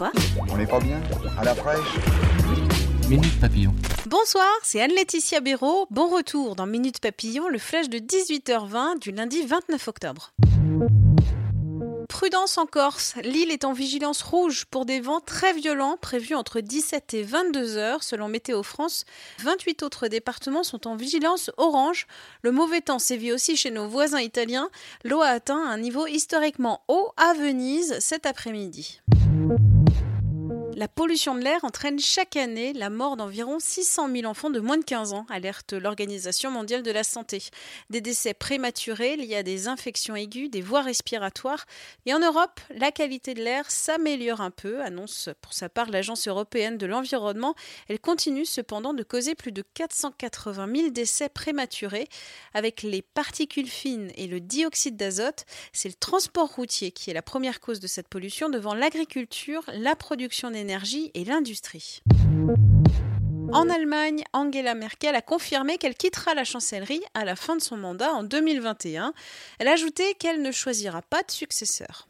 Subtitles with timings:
[0.00, 0.12] Quoi
[0.48, 0.98] On n'est pas bien
[1.36, 1.98] À la fraîche
[3.06, 3.74] Minute Papillon.
[4.06, 5.88] Bonsoir, c'est Anne-Laetitia Béraud.
[5.90, 10.32] Bon retour dans Minute Papillon, le flash de 18h20 du lundi 29 octobre.
[12.08, 13.16] Prudence en Corse.
[13.24, 17.76] L'île est en vigilance rouge pour des vents très violents prévus entre 17 et 22
[17.76, 19.04] heures selon Météo France.
[19.40, 22.06] 28 autres départements sont en vigilance orange.
[22.40, 24.70] Le mauvais temps sévit aussi chez nos voisins italiens.
[25.04, 29.02] L'eau a atteint un niveau historiquement haut à Venise cet après-midi.
[29.50, 30.09] Thank you.
[30.80, 34.78] La pollution de l'air entraîne chaque année la mort d'environ 600 000 enfants de moins
[34.78, 37.42] de 15 ans, alerte l'Organisation mondiale de la santé.
[37.90, 41.66] Des décès prématurés liés à des infections aiguës, des voies respiratoires.
[42.06, 46.26] Et en Europe, la qualité de l'air s'améliore un peu, annonce pour sa part l'Agence
[46.26, 47.54] européenne de l'environnement.
[47.90, 52.08] Elle continue cependant de causer plus de 480 000 décès prématurés.
[52.54, 57.20] Avec les particules fines et le dioxyde d'azote, c'est le transport routier qui est la
[57.20, 60.69] première cause de cette pollution devant l'agriculture, la production d'énergie
[61.14, 62.00] et l'industrie.
[63.52, 67.76] En Allemagne, Angela Merkel a confirmé qu'elle quittera la chancellerie à la fin de son
[67.76, 69.12] mandat en 2021.
[69.58, 72.06] Elle a ajouté qu'elle ne choisira pas de successeur.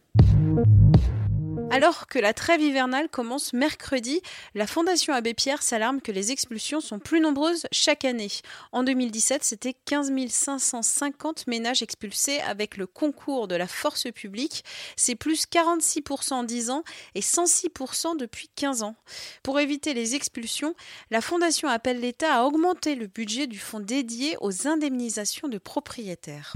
[1.70, 4.20] Alors que la trêve hivernale commence mercredi,
[4.54, 8.30] la Fondation Abbé Pierre s'alarme que les expulsions sont plus nombreuses chaque année.
[8.72, 14.64] En 2017, c'était 15 550 ménages expulsés avec le concours de la force publique.
[14.96, 16.82] C'est plus 46% en 10 ans
[17.14, 18.96] et 106% depuis 15 ans.
[19.44, 20.74] Pour éviter les expulsions,
[21.10, 26.54] la Fondation appelle l'État à augmenter le budget du fonds dédié aux indemnisations de propriétaires.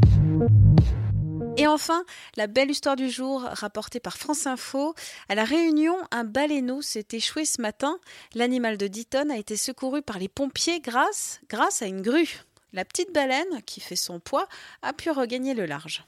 [1.56, 2.04] Et enfin,
[2.36, 4.94] la belle histoire du jour rapportée par France Info.
[5.28, 7.98] À La Réunion, un baleineau s'est échoué ce matin.
[8.34, 12.40] L'animal de 10 tonnes a été secouru par les pompiers grâce, grâce à une grue.
[12.72, 14.48] La petite baleine, qui fait son poids,
[14.82, 16.04] a pu regagner le large.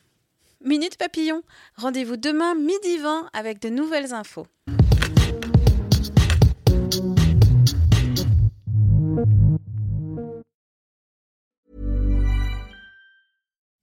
[0.64, 1.42] Minute Papillon,
[1.76, 4.48] rendez-vous demain midi 20 avec de nouvelles infos.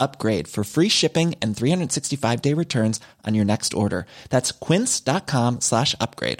[0.00, 4.06] upgrade for free shipping and 365 day returns on your next order.
[4.30, 6.38] That's quince.com slash upgrade.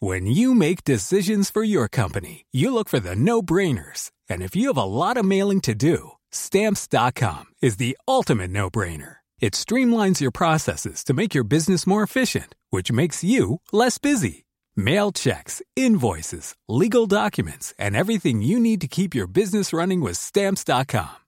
[0.00, 4.12] When you make decisions for your company, you look for the no brainers.
[4.28, 8.70] And if you have a lot of mailing to do, stamps.com is the ultimate no
[8.70, 9.16] brainer.
[9.40, 14.44] It streamlines your processes to make your business more efficient, which makes you less busy.
[14.76, 20.16] Mail checks, invoices, legal documents, and everything you need to keep your business running with
[20.16, 21.27] stamps.com.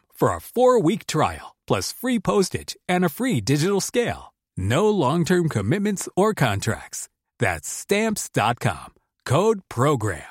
[0.21, 4.31] for a 4-week trial plus free postage and a free digital scale.
[4.55, 7.09] No long-term commitments or contracts.
[7.39, 8.93] That's stamps.com.
[9.25, 10.21] Code program.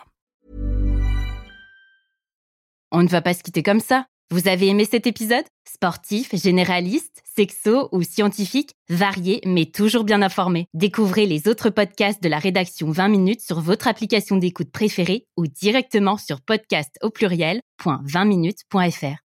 [2.93, 4.07] On ne va pas se quitter comme ça.
[4.31, 5.45] Vous avez aimé cet épisode?
[5.65, 10.69] Sportif, généraliste, sexo ou scientifique, varié mais toujours bien informé.
[10.73, 15.49] Découvrez les autres podcasts de la rédaction 20 minutes sur votre application d'écoute préférée ou
[15.49, 19.30] directement sur podcast au pluriel.20minutes.fr.